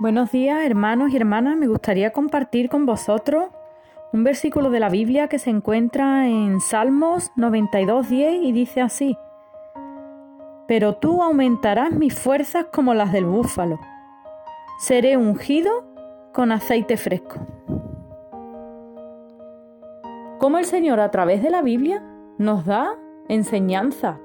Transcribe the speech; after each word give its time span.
Buenos 0.00 0.30
días, 0.30 0.64
hermanos 0.64 1.10
y 1.12 1.16
hermanas. 1.16 1.56
Me 1.56 1.66
gustaría 1.66 2.12
compartir 2.12 2.68
con 2.68 2.86
vosotros 2.86 3.46
un 4.12 4.22
versículo 4.22 4.70
de 4.70 4.78
la 4.78 4.90
Biblia 4.90 5.26
que 5.26 5.40
se 5.40 5.50
encuentra 5.50 6.28
en 6.28 6.60
Salmos 6.60 7.32
92.10 7.34 8.44
y 8.44 8.52
dice 8.52 8.80
así, 8.80 9.18
Pero 10.68 10.94
tú 10.94 11.20
aumentarás 11.20 11.90
mis 11.90 12.16
fuerzas 12.16 12.66
como 12.72 12.94
las 12.94 13.10
del 13.10 13.24
búfalo. 13.24 13.80
Seré 14.78 15.16
ungido 15.16 15.84
con 16.32 16.52
aceite 16.52 16.96
fresco. 16.96 17.40
Como 20.38 20.58
el 20.58 20.64
Señor 20.64 21.00
a 21.00 21.10
través 21.10 21.42
de 21.42 21.50
la 21.50 21.62
Biblia 21.62 22.04
nos 22.38 22.64
da 22.64 22.94
enseñanza 23.28 24.20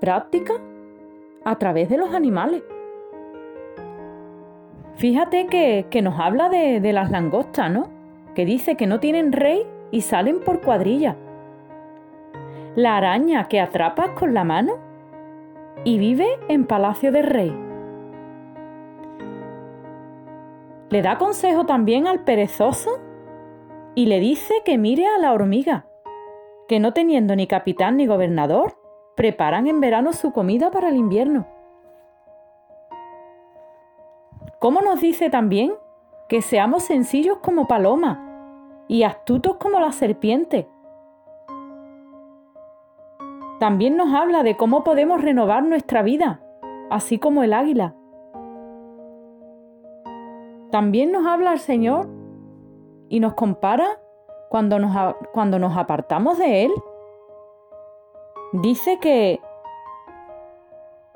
práctica 0.00 0.54
a 1.44 1.56
través 1.56 1.88
de 1.88 1.98
los 1.98 2.12
animales. 2.12 2.64
Fíjate 4.96 5.46
que, 5.46 6.02
nos 6.02 6.18
habla 6.20 6.48
de, 6.48 6.80
de 6.80 6.92
las 6.92 7.10
langostas, 7.10 7.70
¿no? 7.70 7.88
Que 8.34 8.44
dice 8.44 8.76
que 8.76 8.86
no 8.86 9.00
tienen 9.00 9.32
rey 9.32 9.66
y 9.90 10.02
salen 10.02 10.40
por 10.40 10.60
cuadrilla. 10.60 11.16
La 12.76 12.96
araña 12.96 13.48
que 13.48 13.60
atrapas 13.60 14.10
con 14.10 14.34
la 14.34 14.44
mano 14.44 14.78
y 15.84 15.98
vive 15.98 16.26
en 16.48 16.66
palacio 16.66 17.12
del 17.12 17.24
rey. 17.24 17.56
Le 20.90 21.02
da 21.02 21.18
consejo 21.18 21.66
también 21.66 22.06
al 22.06 22.24
perezoso 22.24 23.00
y 23.94 24.06
le 24.06 24.20
dice 24.20 24.54
que 24.64 24.78
mire 24.78 25.06
a 25.06 25.18
la 25.18 25.32
hormiga, 25.32 25.86
que 26.68 26.80
no 26.80 26.92
teniendo 26.92 27.36
ni 27.36 27.46
capitán 27.46 27.96
ni 27.96 28.06
gobernador, 28.06 28.76
preparan 29.16 29.66
en 29.66 29.80
verano 29.80 30.12
su 30.12 30.32
comida 30.32 30.70
para 30.70 30.88
el 30.88 30.96
invierno. 30.96 31.46
¿Cómo 34.64 34.80
nos 34.80 35.02
dice 35.02 35.28
también 35.28 35.74
que 36.26 36.40
seamos 36.40 36.84
sencillos 36.84 37.36
como 37.42 37.66
paloma 37.66 38.82
y 38.88 39.02
astutos 39.02 39.56
como 39.56 39.78
la 39.78 39.92
serpiente? 39.92 40.66
También 43.60 43.98
nos 43.98 44.14
habla 44.14 44.42
de 44.42 44.56
cómo 44.56 44.82
podemos 44.82 45.20
renovar 45.20 45.64
nuestra 45.64 46.00
vida, 46.00 46.40
así 46.88 47.18
como 47.18 47.42
el 47.42 47.52
águila. 47.52 47.94
También 50.70 51.12
nos 51.12 51.26
habla 51.26 51.52
el 51.52 51.58
Señor 51.58 52.08
y 53.10 53.20
nos 53.20 53.34
compara 53.34 54.00
cuando 54.48 54.78
nos, 54.78 55.14
cuando 55.34 55.58
nos 55.58 55.76
apartamos 55.76 56.38
de 56.38 56.64
Él. 56.64 56.72
Dice 58.54 58.98
que 58.98 59.42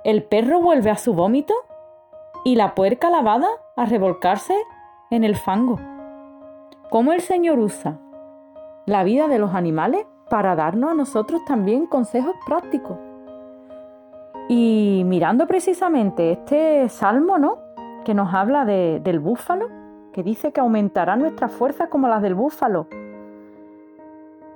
el 0.04 0.22
perro 0.22 0.60
vuelve 0.60 0.90
a 0.90 0.98
su 0.98 1.14
vómito 1.14 1.54
y 2.44 2.56
la 2.56 2.74
puerca 2.74 3.10
lavada 3.10 3.48
a 3.76 3.84
revolcarse 3.84 4.54
en 5.10 5.24
el 5.24 5.36
fango. 5.36 5.78
¿Cómo 6.90 7.12
el 7.12 7.20
Señor 7.20 7.58
usa 7.58 7.98
la 8.86 9.04
vida 9.04 9.28
de 9.28 9.38
los 9.38 9.54
animales 9.54 10.06
para 10.30 10.56
darnos 10.56 10.90
a 10.90 10.94
nosotros 10.94 11.44
también 11.44 11.86
consejos 11.86 12.34
prácticos? 12.46 12.96
Y 14.48 15.02
mirando 15.04 15.46
precisamente 15.46 16.32
este 16.32 16.88
salmo, 16.88 17.38
¿no? 17.38 17.58
Que 18.04 18.14
nos 18.14 18.32
habla 18.32 18.64
del 18.64 19.20
búfalo, 19.20 19.68
que 20.12 20.22
dice 20.22 20.52
que 20.52 20.60
aumentará 20.60 21.16
nuestra 21.16 21.48
fuerza 21.48 21.88
como 21.88 22.08
las 22.08 22.22
del 22.22 22.34
búfalo 22.34 22.86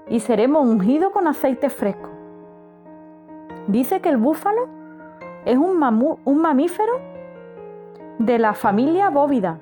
y 0.09 0.21
seremos 0.21 0.67
ungidos 0.67 1.13
con 1.13 1.29
aceite 1.29 1.71
fresco. 1.71 2.09
Dice 3.67 4.01
que 4.01 4.09
el 4.09 4.17
búfalo 4.17 4.69
es 5.45 5.57
un 5.57 5.79
mamífero 5.79 7.12
de 8.25 8.39
la 8.39 8.55
familia 8.55 9.11
bóvida, 9.11 9.59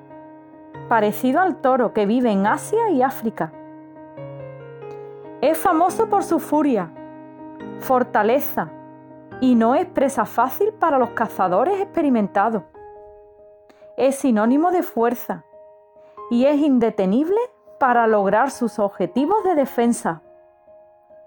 parecido 0.87 1.41
al 1.41 1.57
toro 1.61 1.93
que 1.93 2.05
vive 2.05 2.31
en 2.31 2.45
Asia 2.45 2.91
y 2.91 3.01
África. 3.01 3.51
Es 5.41 5.57
famoso 5.57 6.09
por 6.09 6.23
su 6.23 6.37
furia, 6.37 6.91
fortaleza 7.79 8.69
y 9.39 9.55
no 9.55 9.73
es 9.73 9.87
presa 9.87 10.25
fácil 10.25 10.73
para 10.73 10.99
los 10.99 11.09
cazadores 11.11 11.81
experimentados. 11.81 12.61
Es 13.97 14.17
sinónimo 14.17 14.69
de 14.69 14.83
fuerza 14.83 15.43
y 16.29 16.45
es 16.45 16.59
indetenible 16.61 17.39
para 17.79 18.05
lograr 18.05 18.51
sus 18.51 18.77
objetivos 18.77 19.43
de 19.43 19.55
defensa 19.55 20.21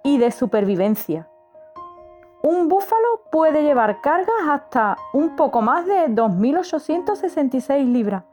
y 0.05 0.19
de 0.19 0.31
supervivencia. 0.31 1.29
Un 2.47 2.69
búfalo 2.69 3.23
puede 3.31 3.63
llevar 3.63 4.03
cargas 4.03 4.37
hasta 4.51 4.99
un 5.15 5.35
poco 5.35 5.63
más 5.63 5.87
de 5.87 6.09
2.866 6.11 7.91
libras. 7.91 8.25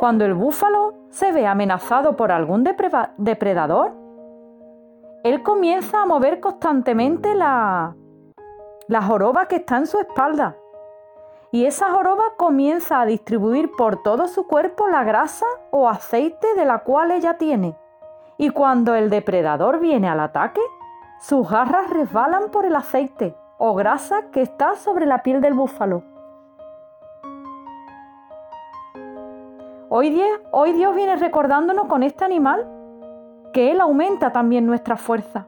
Cuando 0.00 0.24
el 0.24 0.34
búfalo 0.34 0.94
se 1.10 1.30
ve 1.30 1.46
amenazado 1.46 2.16
por 2.16 2.32
algún 2.32 2.64
depredador, 2.64 3.92
él 5.22 5.44
comienza 5.44 6.02
a 6.02 6.06
mover 6.06 6.40
constantemente 6.40 7.36
la, 7.36 7.94
la 8.88 9.02
joroba 9.02 9.46
que 9.46 9.54
está 9.54 9.76
en 9.76 9.86
su 9.86 10.00
espalda. 10.00 10.56
Y 11.52 11.66
esa 11.66 11.92
joroba 11.92 12.24
comienza 12.36 13.00
a 13.00 13.06
distribuir 13.06 13.70
por 13.78 14.02
todo 14.02 14.26
su 14.26 14.48
cuerpo 14.48 14.88
la 14.88 15.04
grasa 15.04 15.46
o 15.70 15.88
aceite 15.88 16.56
de 16.56 16.64
la 16.64 16.80
cual 16.80 17.12
ella 17.12 17.38
tiene 17.38 17.76
y 18.40 18.48
cuando 18.48 18.94
el 18.94 19.10
depredador 19.10 19.80
viene 19.80 20.08
al 20.08 20.18
ataque, 20.18 20.62
sus 21.18 21.46
garras 21.50 21.90
resbalan 21.90 22.50
por 22.50 22.64
el 22.64 22.74
aceite 22.74 23.36
o 23.58 23.74
grasa 23.74 24.30
que 24.32 24.40
está 24.40 24.76
sobre 24.76 25.04
la 25.04 25.22
piel 25.22 25.42
del 25.42 25.52
búfalo. 25.52 26.02
Hoy, 29.90 30.18
hoy 30.52 30.72
Dios 30.72 30.96
viene 30.96 31.16
recordándonos 31.16 31.84
con 31.84 32.02
este 32.02 32.24
animal 32.24 32.66
que 33.52 33.72
Él 33.72 33.82
aumenta 33.82 34.32
también 34.32 34.64
nuestra 34.64 34.96
fuerza 34.96 35.46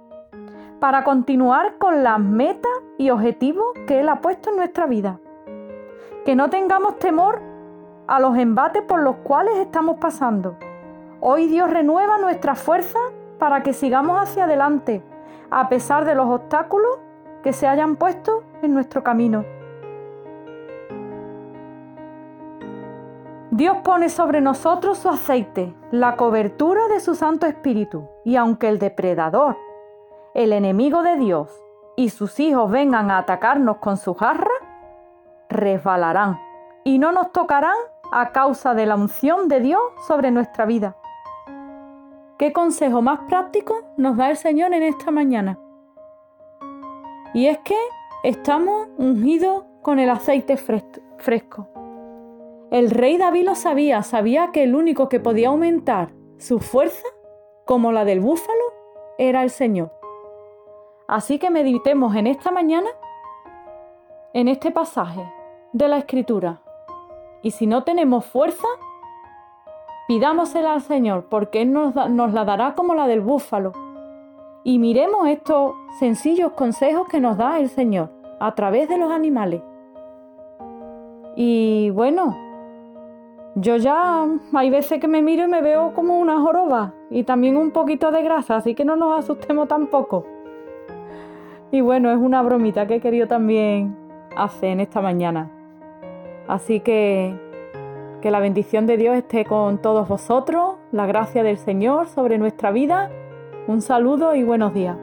para 0.78 1.02
continuar 1.02 1.78
con 1.78 2.02
las 2.02 2.20
metas 2.20 2.72
y 2.98 3.08
objetivos 3.08 3.68
que 3.86 4.00
Él 4.00 4.10
ha 4.10 4.20
puesto 4.20 4.50
en 4.50 4.56
nuestra 4.56 4.84
vida. 4.84 5.18
Que 6.26 6.36
no 6.36 6.50
tengamos 6.50 6.98
temor 6.98 7.40
a 8.06 8.20
los 8.20 8.36
embates 8.36 8.82
por 8.82 9.00
los 9.00 9.16
cuales 9.24 9.56
estamos 9.56 9.96
pasando 9.98 10.58
Hoy 11.24 11.46
Dios 11.46 11.70
renueva 11.70 12.18
nuestra 12.18 12.56
fuerza 12.56 12.98
para 13.38 13.62
que 13.62 13.74
sigamos 13.74 14.20
hacia 14.20 14.42
adelante, 14.42 15.04
a 15.52 15.68
pesar 15.68 16.04
de 16.04 16.16
los 16.16 16.26
obstáculos 16.26 16.98
que 17.44 17.52
se 17.52 17.68
hayan 17.68 17.94
puesto 17.94 18.42
en 18.60 18.74
nuestro 18.74 19.04
camino. 19.04 19.44
Dios 23.52 23.76
pone 23.84 24.08
sobre 24.08 24.40
nosotros 24.40 24.98
su 24.98 25.10
aceite, 25.10 25.72
la 25.92 26.16
cobertura 26.16 26.88
de 26.88 26.98
su 26.98 27.14
Santo 27.14 27.46
Espíritu, 27.46 28.08
y 28.24 28.34
aunque 28.34 28.68
el 28.68 28.80
depredador, 28.80 29.56
el 30.34 30.52
enemigo 30.52 31.04
de 31.04 31.18
Dios 31.18 31.56
y 31.94 32.08
sus 32.08 32.40
hijos 32.40 32.68
vengan 32.68 33.12
a 33.12 33.18
atacarnos 33.18 33.76
con 33.76 33.96
sus 33.96 34.18
garras, 34.18 34.50
resbalarán 35.48 36.40
y 36.82 36.98
no 36.98 37.12
nos 37.12 37.30
tocarán 37.30 37.76
a 38.10 38.32
causa 38.32 38.74
de 38.74 38.86
la 38.86 38.96
unción 38.96 39.46
de 39.46 39.60
Dios 39.60 39.80
sobre 40.08 40.32
nuestra 40.32 40.66
vida. 40.66 40.96
¿Qué 42.42 42.52
consejo 42.52 43.02
más 43.02 43.20
práctico 43.28 43.84
nos 43.96 44.16
da 44.16 44.28
el 44.28 44.36
Señor 44.36 44.74
en 44.74 44.82
esta 44.82 45.12
mañana? 45.12 45.60
Y 47.34 47.46
es 47.46 47.58
que 47.58 47.76
estamos 48.24 48.88
ungidos 48.98 49.62
con 49.80 50.00
el 50.00 50.10
aceite 50.10 50.56
fresco. 50.56 51.68
El 52.72 52.90
rey 52.90 53.16
David 53.16 53.44
lo 53.44 53.54
sabía, 53.54 54.02
sabía 54.02 54.50
que 54.52 54.64
el 54.64 54.74
único 54.74 55.08
que 55.08 55.20
podía 55.20 55.50
aumentar 55.50 56.14
su 56.36 56.58
fuerza, 56.58 57.06
como 57.64 57.92
la 57.92 58.04
del 58.04 58.18
búfalo, 58.18 58.64
era 59.18 59.44
el 59.44 59.50
Señor. 59.50 59.92
Así 61.06 61.38
que 61.38 61.48
meditemos 61.48 62.16
en 62.16 62.26
esta 62.26 62.50
mañana, 62.50 62.88
en 64.34 64.48
este 64.48 64.72
pasaje 64.72 65.32
de 65.72 65.86
la 65.86 65.98
Escritura. 65.98 66.60
Y 67.40 67.52
si 67.52 67.68
no 67.68 67.84
tenemos 67.84 68.26
fuerza, 68.26 68.66
Pidámosela 70.08 70.72
al 70.72 70.82
Señor, 70.82 71.26
porque 71.28 71.62
Él 71.62 71.72
nos, 71.72 71.94
la 71.94 72.44
dará 72.44 72.74
como 72.74 72.94
la 72.94 73.06
del 73.06 73.20
búfalo. 73.20 73.72
Y 74.64 74.78
miremos 74.78 75.28
estos 75.28 75.74
sencillos 75.98 76.52
consejos 76.52 77.08
que 77.08 77.20
nos 77.20 77.36
da 77.36 77.58
el 77.58 77.68
Señor 77.68 78.10
a 78.40 78.54
través 78.54 78.88
de 78.88 78.98
los 78.98 79.10
animales. 79.10 79.62
Y 81.36 81.90
bueno, 81.90 82.36
yo 83.54 83.76
ya 83.76 84.26
hay 84.54 84.70
veces 84.70 85.00
que 85.00 85.08
me 85.08 85.22
miro 85.22 85.44
y 85.44 85.48
me 85.48 85.62
veo 85.62 85.94
como 85.94 86.18
una 86.18 86.40
joroba 86.40 86.94
y 87.10 87.24
también 87.24 87.56
un 87.56 87.70
poquito 87.70 88.10
de 88.10 88.22
grasa, 88.22 88.56
así 88.56 88.74
que 88.74 88.84
no 88.84 88.96
nos 88.96 89.18
asustemos 89.18 89.68
tampoco. 89.68 90.26
Y 91.70 91.80
bueno, 91.80 92.10
es 92.10 92.18
una 92.18 92.42
bromita 92.42 92.86
que 92.86 92.96
he 92.96 93.00
querido 93.00 93.26
también 93.26 93.96
hacer 94.36 94.70
en 94.70 94.80
esta 94.80 95.00
mañana. 95.00 95.50
Así 96.46 96.80
que 96.80 97.34
que 98.22 98.30
la 98.30 98.40
bendición 98.40 98.86
de 98.86 98.96
Dios 98.96 99.16
esté 99.16 99.44
con 99.44 99.82
todos 99.82 100.08
vosotros, 100.08 100.76
la 100.92 101.04
gracia 101.04 101.42
del 101.42 101.58
Señor 101.58 102.08
sobre 102.08 102.38
nuestra 102.38 102.70
vida. 102.70 103.10
Un 103.66 103.82
saludo 103.82 104.34
y 104.34 104.44
buenos 104.44 104.72
días. 104.72 104.96